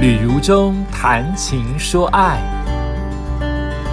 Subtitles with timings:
[0.00, 2.40] 旅如中谈情说爱，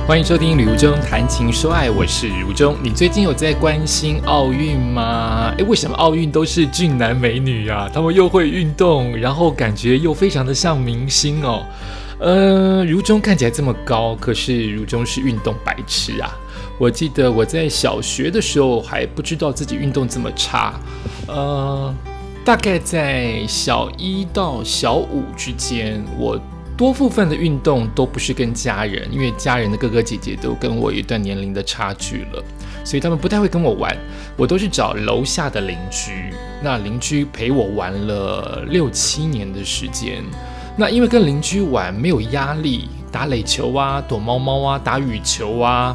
[0.07, 2.77] 欢迎收听《旅如中谈情说爱》，我是如中。
[2.81, 5.53] 你最近有在关心奥运吗？
[5.57, 7.89] 诶，为什么奥运都是俊男美女啊？
[7.93, 11.65] 他们又会运动，然后感觉又非常的像明星哦。
[12.19, 16.33] 呃，如中看起来这么高，可是如中是运动白痴啊。
[16.77, 20.73] 我记得我在小学的时候还不知道自己运动这么差，
[21.27, 21.93] 呃。
[22.47, 26.39] 大概在小一到小五之间，我
[26.77, 32.41] 多部分的运动都不是跟家人，因为家人的哥哥姐姐都跟我一段年龄的差距了，
[32.85, 33.93] 所以他们不太会跟我玩。
[34.37, 36.33] 我都是找楼下的邻居，
[36.63, 40.23] 那邻居陪我玩了六七年的时间。
[40.77, 45.93] 那因为跟邻居玩没有压力，打垒球啊，躲猫猫啊，打羽球啊，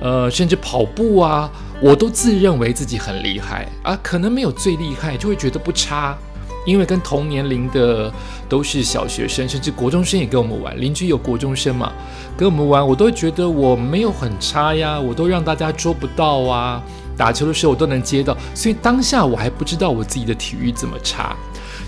[0.00, 1.48] 呃，甚至跑步啊。
[1.82, 6.16] 我都自认为自己很厉害啊，可能没有最厉害，就会觉得不差，
[6.64, 8.10] 因为跟同年龄的
[8.48, 11.92] 都是小学生，甚至国中生也跟我们玩，邻居有国中生嘛，
[12.36, 16.80] 跟我们玩，我都会觉得我没有很差呀，我都让大家捉不到啊，
[17.16, 21.36] 打球的时候我都能接到，所以当下我还不知道我自己的体育这么差，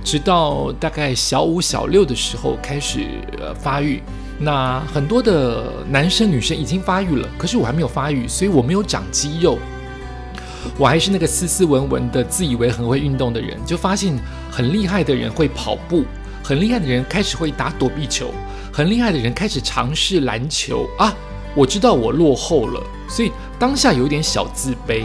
[0.03, 3.07] 直到大概小五小六的时候开始
[3.39, 4.03] 呃发育，
[4.41, 9.57] 那很多的男生女生已经发育了，可是我还没有发育，所以我没有长肌肉。
[10.79, 14.19] 我还是那个斯斯文文的、自以为很会运动的人，就发现
[14.51, 16.05] 很厉害的人会跑步，
[16.43, 18.33] 很厉害的人开始会打躲避球，
[18.73, 21.15] 很厉害的人开始尝试篮球啊！
[21.55, 25.05] 我知道我落后了，所以当下有点小自卑。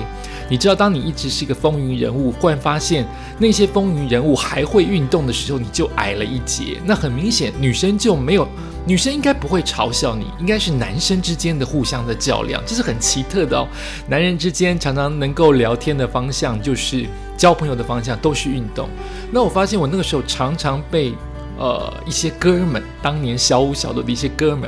[0.50, 3.06] 你知道，当你一直是一个风云人物，忽然发现
[3.38, 6.80] 那些风云人物还会运动的时候，你就矮了一截。
[6.86, 8.48] 那很明显，女生就没有。
[8.86, 13.68] 女生应该不会嘲笑你，应该是男生之间的互相的较量，这是很奇特的哦。
[14.08, 17.06] 男人之间常常能够聊天的方向，就是
[17.38, 18.90] 交朋友的方向都是运动。
[19.32, 21.14] 那我发现我那个时候常常被
[21.60, 24.68] 呃一些哥们，当年小五小六的一些哥们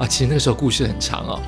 [0.00, 1.40] 啊，其实那个时候故事很长哦。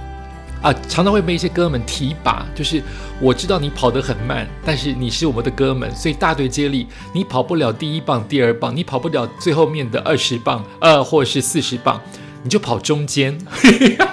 [0.63, 2.81] 啊，常常会被一些哥们提拔，就是
[3.21, 12.01] 我知道你跑得很慢，但是你是我们的哥们，所以大队接力，你跑不了第一棒、第二棒，你跑不了最后面的二十棒，呃，或者是四十棒，
[12.45, 13.37] 你就跑中间，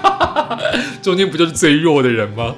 [1.04, 2.56] 中间不就是最弱的人吗？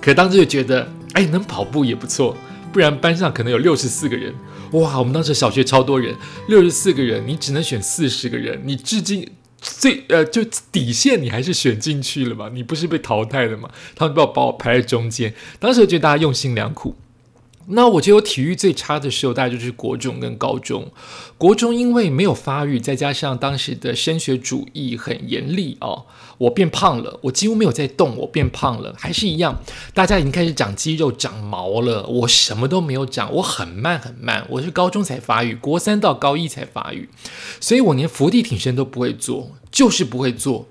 [0.00, 2.36] 可当时就觉得，哎，能跑步也不错，
[2.72, 4.32] 不然班上可能有六十四个人，
[4.70, 6.14] 哇，我们当时小学超多人，
[6.46, 9.28] 六十四个人，你只能选四十个人，你至今。
[9.64, 12.50] 最呃，就底线你还是选进去了嘛？
[12.52, 13.70] 你不是被淘汰的嘛？
[13.96, 16.94] 他们把我把我排在中间，当时觉得大家用心良苦。
[17.68, 20.92] 那我觉得我体育最差的时候，大概就是国中跟高中。
[21.38, 26.04] 国中因为没有发育，再加上当时的升学主义很严厉哦，
[26.38, 29.62] 我变胖了，我几乎没有在动，我变胖了，还是一样，
[29.94, 37.08] 大家已经开始长肌肉、长毛了，我什么都没有长，我很慢很慢，我是高中才发育，国三到高一才发育，
[37.60, 40.68] 所以我连伏地挺身都不会做，就是不会做，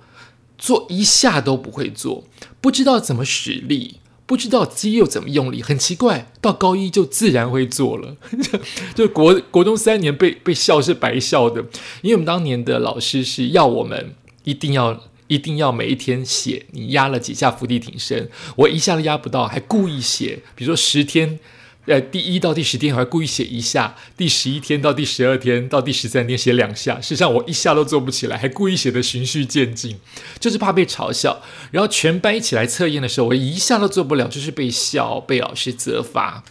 [0.58, 2.24] 做一下都不会做，
[2.62, 4.00] 不知道怎么使力。
[4.26, 8.16] 不知道肌肉怎么用力，很奇怪，到高一就自然会做了。
[8.96, 11.62] 就国国中三年被被笑是白笑的，
[12.02, 21.40] 因为我们当年的老师是要我们一定要一定要每一天写你压了几下伏地挺身，我一下都压不到，还故意写，比如说十天。
[21.86, 27.02] 呃，第一到第十天还故意写一下，第十一天到第十二天到第十三天写两下。
[27.02, 29.98] 实际上我一下都做不起来，还故意写的循序渐进，
[30.40, 31.42] 就是怕被嘲笑。
[31.72, 36.46] 然后全班一起来测验的时候，我一下都做不了，就是被笑，被老师责罚。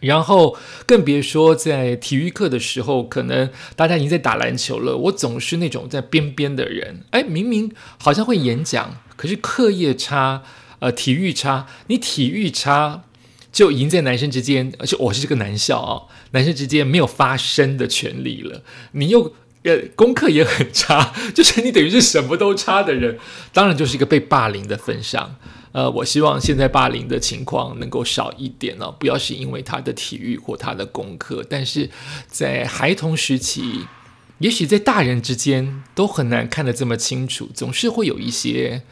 [0.00, 0.56] 然后
[0.86, 7.04] 更别说在体育课的时候，可能大家已经在打篮球了，我总是那种在边边的人。
[7.10, 10.44] 哎，明明好像会演讲，可是课业差，
[10.78, 11.66] 呃，体育差。
[11.88, 13.02] 你体育差。
[13.52, 18.62] 就已经在男生之间，而且我是这个男校啊，男生之间没有发声的权利了。
[18.92, 23.18] 你又呃功课也很差， 就是你等于是什么都差的人，
[23.52, 25.36] 当然就是一个被霸凌的份上。
[25.72, 31.88] 呃，我希望现在霸凌的情况能够少一点哦，不要是因为他的体育或他的功课，但是
[32.26, 33.86] 在孩童时期，
[34.42, 38.82] 也许在大人之间都很难看得这么清楚，总是会有一些。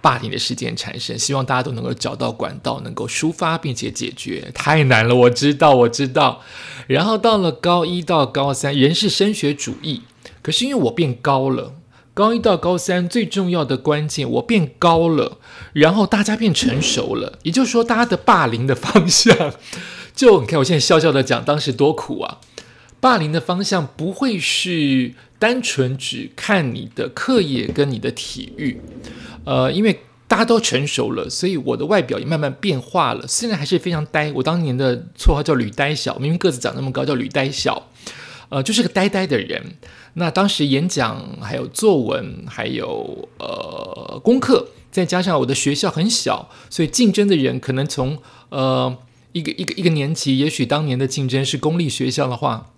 [0.00, 4.48] 霸凌的事件产生，希望大家都能够找到管道，能够抒发并且解决。
[4.54, 6.40] 太难了，我知道，我知道。
[6.86, 10.02] 然后到了高一到高三，人是升学主义，
[10.40, 11.74] 可是因为我变高了，
[12.14, 15.38] 高一到高三最重要的关键，我变高了，
[15.72, 19.52] 然后大家变成熟了，也就是说，大家的霸凌的方向，
[20.14, 22.38] 就你看我现在笑笑的讲，当时多苦啊！
[23.00, 28.80] 霸凌的方向不会是单纯只看你的课业跟你的体育。
[29.44, 33.26] 呃，因为大家都成熟了，所以我的外表也慢慢变化了。
[33.26, 37.88] 虽然还是非常呆，我当年的绰号叫吕呆小，明明个子长那么高，叫吕呆小。
[38.50, 39.62] 呃，就是个呆呆的人。
[40.14, 48.18] 那当时演讲、还有作文、还有呃功课，再加上我的学校很小，所以竞争的人可能从
[48.48, 48.96] 呃
[49.32, 52.70] 一个一个一个年级，也许当年的竞争是公立学校的话，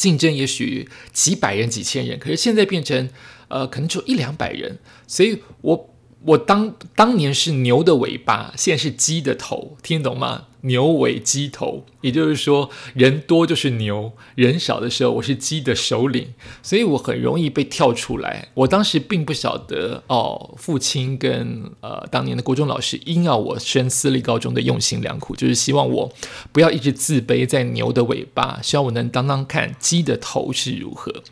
[0.00, 3.10] 竞争也许几百人、几千人，可是现在变成
[3.48, 5.86] 呃可能只有一两百人，所以我。
[6.24, 10.44] 我当当年是牛的尾巴，现在是鸡的头，听懂吗？
[10.62, 18.48] 牛尾鸡头，也就是说，人多就是牛，人少的时候我是鸡的首领，所以我很容易被跳出来。
[18.52, 26.12] 我当时并不晓得哦，父亲跟呃当年的国中老师硬要我升私立高中的用心良苦，就是希望我
[26.52, 31.22] 不要一直自卑在牛的尾巴，希望我能当当看鸡的头是如何。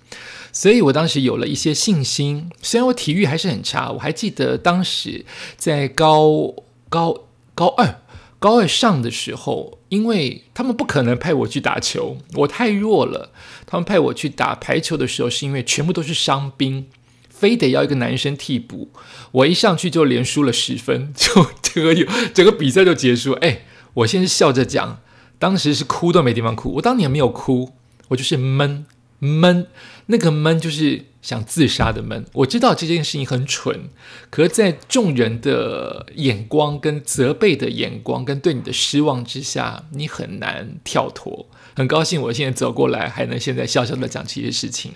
[0.58, 5.24] 所以我当时有了一些信心，虽然我体育还是很差，我还记得当时
[5.56, 6.52] 在高
[6.88, 8.00] 高高二
[8.40, 13.30] 高二上的时候，因为他们不可能派我去打球，我太弱了。
[13.66, 16.86] 他们派我去打排球的时候，是因为全部都是伤兵，
[17.30, 18.88] 非得要一个男生替补。
[19.30, 23.34] 我一上去就连输了十分， 就这个有整个比赛就结束。
[23.34, 23.62] 哎，
[23.94, 24.98] 我现在笑着讲，
[25.38, 26.74] 当时是哭都没地方哭。
[26.74, 27.74] 我当年没有哭，
[28.08, 28.84] 我就是闷。
[29.18, 29.66] 闷，
[30.06, 32.24] 那个闷就是想自杀的闷。
[32.32, 33.88] 我知道这件事情很蠢，
[34.30, 41.46] 可是，在众人的眼光、跟责备的眼光、跟对你的失望之下，你很难跳脱。
[41.74, 44.92] 很高兴我现在走过来，还能现在笑笑的讲这些事情。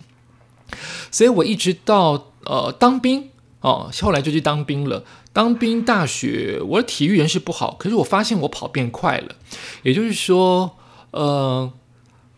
[1.11, 3.31] 所以我一直到呃当兵
[3.61, 5.05] 哦，后来就去当兵了。
[5.33, 9.35] 当兵大学，我的体育人是不好，可是我发现我跑变快了。
[9.83, 10.77] 也就是说，
[11.11, 11.73] 呃。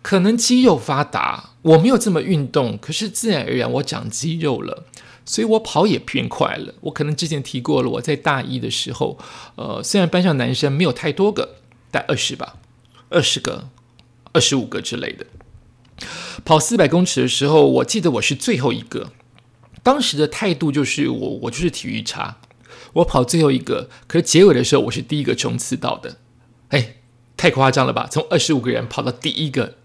[0.03, 4.85] 可能肌肉发达，我没有这么运动，可是自然而然我长肌肉了，
[5.25, 6.75] 所以我跑也变快了。
[6.83, 9.19] 我可能之前提过了，我在大一的时候，
[9.57, 11.57] 呃，虽然班上男生没有太多个，
[11.91, 12.57] 但二十吧，
[13.09, 13.71] 二十个、
[14.33, 15.25] 二十五个之类的，
[16.45, 19.13] 跑四百公尺的时候，我记得我是最后一个。
[19.83, 22.37] 当时的态度就是我，我就是体育差，
[22.93, 26.19] 我跑最后一个，可是结尾的时候我是第一个冲刺到的。
[26.69, 26.97] 哎，
[27.39, 28.07] 太夸张了吧？
[28.11, 29.77] 从二十五个人跑到第一个。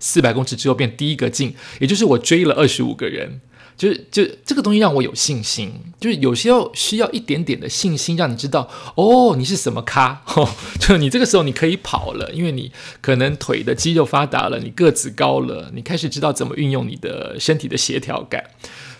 [0.00, 3.40] 四百公尺之后变第一个进，也就是我追了二十五个人，
[3.76, 10.22] 就是就这个东西让我有信心，就是有时候需要一点点的信心，让你知道哦，你是什么咖，
[10.80, 18.44] 就你这个时候你可以跑了，因为你可能腿的肌肉发达了，你个子高了，你开始知道怎么运用你的身体的协调感。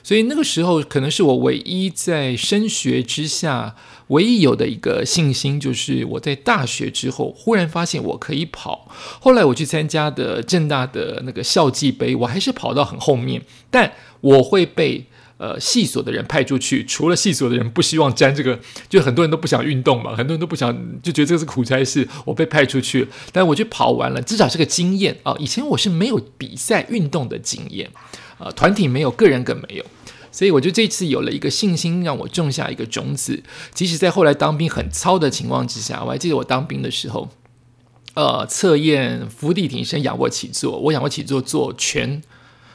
[0.03, 3.77] 所以那个时候可能是我唯一在升学之下
[4.09, 8.89] 唯一有的一个信心，就是我在大学之后忽然发现我可以跑。
[9.21, 15.05] 后来我去参加的正大的那个校际杯，我还是跑到很后面，但我会被
[15.37, 16.85] 呃系所的人派出去。
[16.85, 18.59] 除了系所的人不希望沾这个，
[18.89, 22.09] 就很多人都不想运动嘛，很多人都不想，就觉得这是苦差事。
[22.25, 25.37] 我被派出去，但我去跑完了，至少是个经验啊。
[25.39, 27.91] 以前我是没有比赛运动的经验，
[28.39, 29.85] 呃，团体没有，个人更没有。
[30.31, 33.43] 所以我就这次有了一个信心，让我种下一个种子。
[33.73, 37.29] 即使在后来当兵很操的情况之下，我还记得我当兵的时候，
[38.15, 42.23] 呃，测验伏地挺身、仰卧起坐，我仰卧起坐做全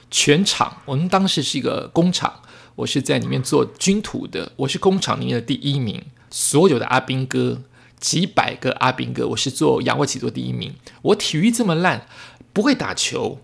[0.09, 0.77] 全场。
[0.85, 2.41] 我们当时是一个工厂，
[2.75, 6.01] 我是在里面做军图的，我是工厂里面的第一名。
[6.29, 7.61] 所有的阿兵哥，
[7.99, 10.73] 几百个阿兵哥，我是做仰卧起坐第一名。
[11.03, 12.07] 我体育这么烂，
[12.51, 13.39] 不会打球，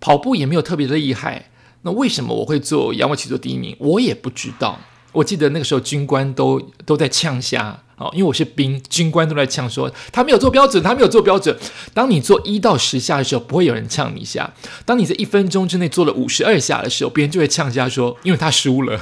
[0.00, 1.50] 跑步也没有特别的厉害。
[1.84, 3.76] 那为什么我会做仰卧起坐第一名？
[3.78, 4.80] 我也不知道。
[5.12, 11.56] 我记得那个时候军官都都在呛下哦，因为我是兵，军官都在呛说他没有做标准，他没有做标准。
[11.92, 14.50] 当你做一到十下的时候，不会有人呛你一下；
[14.84, 18.98] 当你在一分钟之内做了五十二下的时候，别人就会呛下说，因为他输了。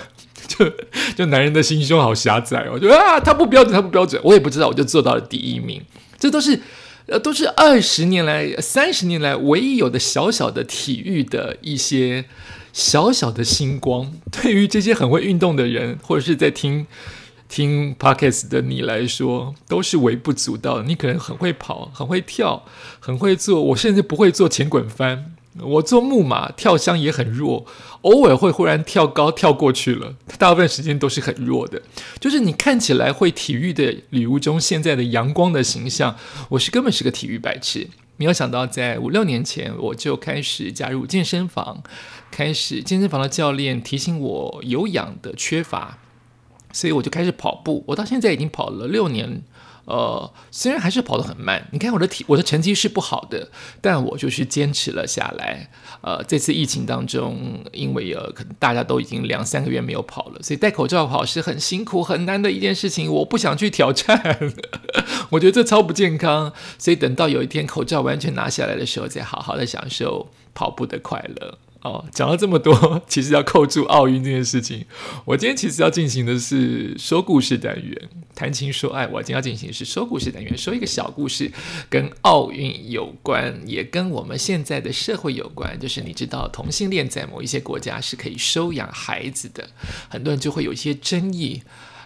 [0.46, 0.70] 就
[1.16, 4.20] 就男人的心胸好狭窄哦，就啊，他不标准，他不标准。
[4.22, 5.80] 我也不知道，我就做到了第一名。
[6.18, 6.60] 这都是
[7.06, 12.26] 呃，都是二十年来、三十年来唯一有的小小的体育的一些。
[12.72, 16.86] 小小的星光， 对于这些很会运动的人，或者是在听
[17.48, 20.82] 听 podcasts 的你来说，都是微不足道。
[20.82, 22.64] 你可能很会跑，很会跳，
[22.98, 23.62] 很会做。
[23.62, 27.66] 我甚至不会做前滚翻，我做木马跳箱也很弱，
[28.00, 31.82] 偶尔会忽然跳高跳过去了，大部分时间都是很弱的。
[32.18, 36.16] 就是你看起来会体育的礼物中，现在的阳光的形象，
[36.48, 37.86] 我是根本是个体育白痴。
[38.22, 41.82] 没有想到，在五六年前，我就开始加入健身房。
[42.30, 45.98] 开始健身房的教练提醒我有氧的缺乏，
[46.72, 47.82] 所以我就开始跑步。
[47.88, 49.42] 我到现在已经跑了六年，
[49.84, 53.48] 呃，虽然还是跑得很慢，你看我的体我的成绩是不好的，
[53.80, 55.70] 但我就是坚持了下来。
[56.02, 63.12] 呃，这次疫情当中，因为呃，可能大家都已经两三个月没有跑了，所以戴口罩跑是很辛苦很难的一件事情。
[63.12, 64.52] 我不想去挑战，
[65.30, 66.52] 我觉得这超不健康。
[66.78, 71.58] 所以等到有一天口罩完全拿下来的时候，再好好的享受跑步的快乐。
[71.82, 74.84] 哦，讲了这么多， 其实要扣住奥运这件事情。
[75.24, 79.06] 我今天其实要进行的是说故事单元，谈情说爱。
[79.08, 81.50] 我今天要进行的是说故事单元，说一个小故事，
[81.90, 85.76] 跟奥运有关，也跟我们现在的社会有关。
[85.80, 89.68] 就是你知道，同性恋在某一些国家是可以收养孩子的，
[90.08, 91.62] 很多人就会有一些争议。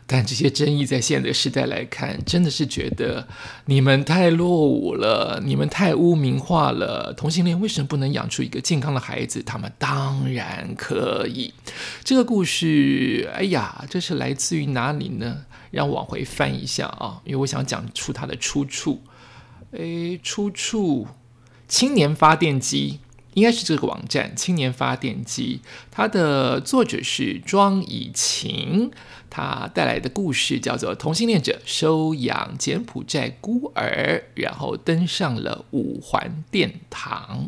[0.08, 3.26] 但这些争议在现在时代来看，真的是觉得
[3.64, 7.12] 你们太落伍了，你们太污名化了。
[7.12, 9.42] 同性恋为什么不能养出一个健康的孩子？
[9.42, 11.52] 他们当然可以。
[12.04, 15.38] 这个故事，哎呀，这是来自于哪里呢？
[15.72, 19.02] 让我往回翻一下啊，因为我想讲出它的出处。
[19.72, 21.08] 诶，出处
[21.66, 23.00] 青年发电机。
[23.36, 25.60] 应该是这个网站“青年发电机”，
[25.92, 28.90] 它的作者是庄以晴，
[29.28, 37.46] 他带来的故事叫做《同性恋者收养柬埔寨孤儿》，然后登上了五环殿堂。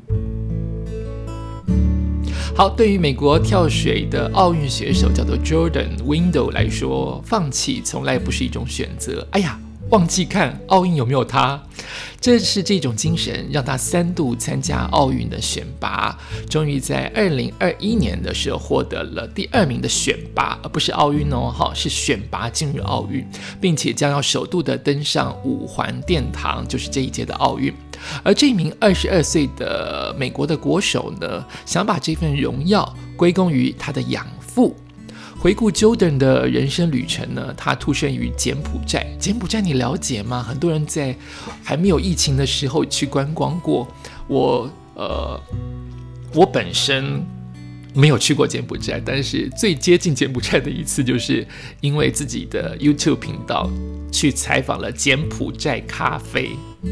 [2.54, 9.26] 好，对于美国跳水的奥运选手叫做 Jordan Window 来说，放弃从来不是一种选择。
[9.30, 9.59] 哎呀！
[9.90, 11.62] 忘记看奥运有没有他，
[12.21, 16.18] 正是这种精神让他三度参加奥运的选拔，
[16.49, 23.26] 终于在二零二一年的时候获得了第二名的选拔，而不是奥运哦，哈，是选拔进入奥运，
[23.61, 27.73] 并且将要首度的登上五环殿堂，就是这一届的奥运。
[28.23, 34.76] 而这名二十二岁的美国的国手呢，想把这份荣耀归功于他的养父。
[35.40, 39.07] 回顾 Jordan 的人生旅程呢，他出生于柬埔寨。
[39.21, 40.42] 柬埔寨你了解吗？
[40.42, 41.16] 很多人在
[41.62, 43.87] 还没有疫情的时候去观光过。
[44.26, 45.40] 我呃，
[46.35, 47.25] 我本身
[47.95, 51.47] 没有去过柬埔寨，但是最接近柬埔寨的一次，就是
[51.80, 53.71] 因为自己的 YouTube 频道
[54.11, 56.50] 去采访了柬埔寨咖啡。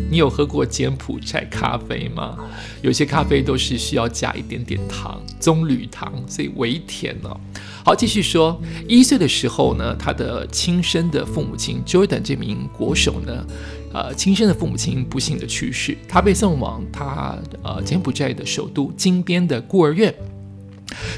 [0.08, 2.38] 你有喝过柬埔寨咖啡吗？
[2.80, 7.40] 有些咖啡都是需要加一点点糖，棕榈糖，所以微甜哦。
[7.86, 8.60] 好，继续说。
[8.88, 13.46] 一岁的时候呢，他的亲生的父母亲 Jordan 这名国手呢，
[13.92, 20.12] 呃，亲生的父母亲不幸的去世，他被送往他呃柬埔寨的首都金边的孤儿院。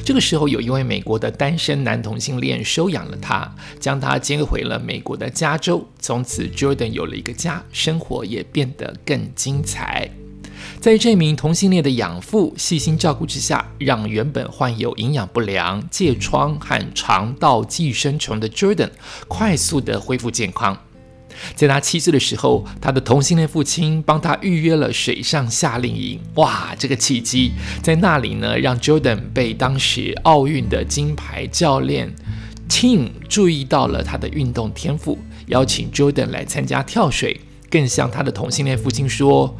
[0.04, 5.82] 这个时候，有一位美国的单身男同性恋收养了他，将他接回了美国的加州。
[5.98, 10.10] 从此，Jordan 有了一个家，生活也变得更精彩。
[10.80, 18.90] 在这名同性恋的养父细心照顾之下，让原本患有营养不良、疥疮和肠道寄生虫的 Jordan
[19.26, 20.78] 快速的恢复健康。
[21.56, 26.20] 在他七岁的时候，他的同性恋父亲帮他预约了水上夏令营。
[26.36, 32.14] 哇，这个契机在那里呢，让 Jordan 被当时奥运的金牌教练
[32.68, 35.18] Tim 注意到了他的运动天赋，
[35.48, 39.56] 邀请 Jordan 来参加跳水，更向他的同性恋父亲说。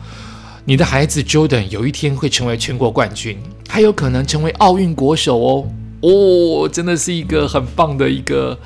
[0.68, 3.38] 你的孩子 Jordan 有一天会成为全国冠军，
[3.70, 5.70] 还有可能成为奥运国手哦！
[6.02, 8.58] 哦，真的是一个很棒的一个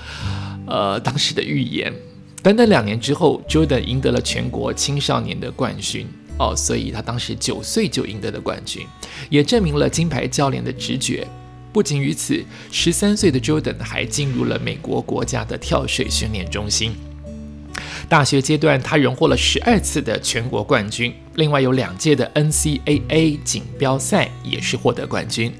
[0.66, 1.94] 呃当时的预言。
[2.42, 6.04] 短短两年之后，Jordan 赢得了全国青少年的冠军
[6.40, 8.84] 哦，所以他当时九岁就赢得了冠军，
[9.30, 11.24] 也证明了金牌教练的直觉。
[11.72, 16.96] 不仅于此，十三岁的 Jordan 还进入了美国国家的跳水训练中心。
[18.12, 25.50] 大学阶段，他荣获了十二次的全国冠军，另外有两届的 NCAA 锦标赛也是获得冠军。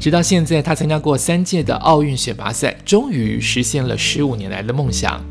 [0.00, 5.24] 直到现在，他参加过三届的奥运选拔赛，终于实现了十五年来的梦想。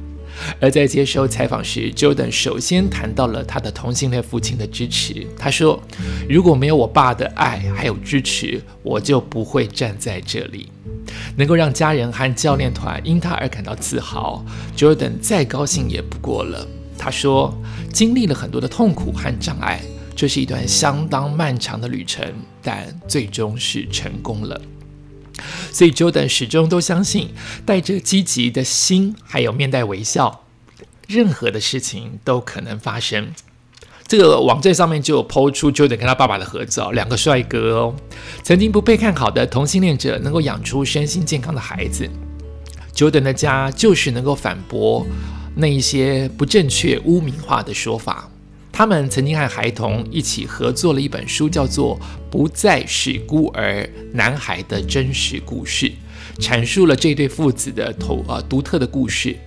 [0.59, 5.27] 而在接受采访时，Jordan 首先谈到了他的同性恋父亲的支持。
[5.37, 5.81] 他说
[6.29, 10.69] ：“如果没有我爸的爱还有支持，我就不会站在这里。
[11.35, 14.43] 能够让家人和教练团因他而感到自豪
[14.75, 17.53] ，Jordan 再高兴也不过了。”他说
[17.91, 19.81] ：“经历了很多的痛苦和障碍，
[20.15, 22.25] 这是一段相当漫长的旅程，
[22.61, 24.59] 但最终是成功了。”
[25.71, 27.29] 所以，Jordan 始终都相信，
[27.65, 30.45] 带着积极的心，还有面带微笑，
[31.07, 33.33] 任何的事情都可能发生。
[34.05, 37.95] 这个网站上面就有抛出 Jordan 跟他爸爸的合照，两个帅哥哦。
[38.43, 42.07] 曾经不被看好的同性恋者能够养出身心健康的孩子
[42.93, 45.07] ，Jordan 的家就是能够反驳
[45.55, 48.29] 那一些不正确、污名化的说法。
[48.71, 51.97] 他们曾经和孩童一起合作了一本书，叫做
[52.33, 55.85] 《不再是孤儿：男孩的真实故事》，
[56.41, 59.37] 阐述了这对父子的头呃独特的故事。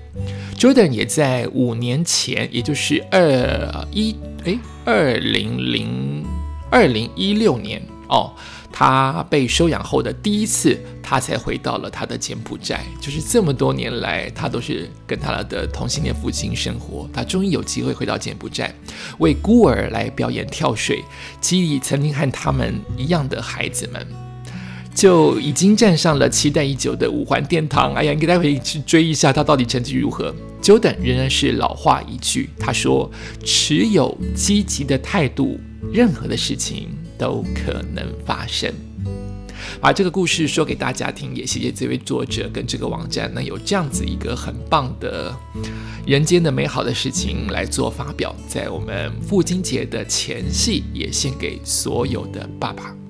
[0.57, 4.15] Jordan 也在五年前，也就是二一
[4.45, 6.25] 哎二零零
[6.71, 8.33] 二零一六年哦，
[8.79, 12.85] 他被收养后的第一次，他才回到了他的柬埔寨。
[13.01, 17.09] 就是这么多年来，他都是跟他的同性恋父亲生活。
[17.11, 18.71] 他终于有机会回到柬埔寨，
[19.17, 21.03] 为孤儿来表演跳水，
[21.41, 24.07] 激励曾经和他们一样的孩子们。
[24.95, 27.95] 就已经站上了期待已久的五环殿堂。
[27.95, 30.35] 哎呀，你待会去追一下他到底成绩如何。
[30.61, 33.11] 久等仍然是老话一句，他说
[33.43, 35.59] ：“持有积极的态度，
[35.91, 38.73] 任何的事情都可能发生。”
[39.81, 45.35] 把这个故事说给大家听，也谢谢这位作者跟这个网站能有这样子一个很棒的
[46.07, 53.06] 人间的美好的事情来做发表，在我们父亲节的前夕，也献给所有的爸爸。